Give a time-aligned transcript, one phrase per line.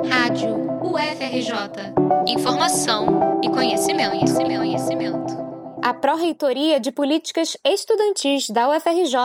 [0.00, 1.92] Rádio UFRJ.
[2.26, 5.42] Informação e conhecimento, conhecimento, conhecimento.
[5.82, 9.16] A Pró-Reitoria de Políticas Estudantis da UFRJ